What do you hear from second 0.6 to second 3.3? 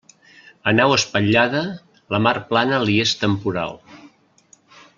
A nau espatllada, la mar plana li és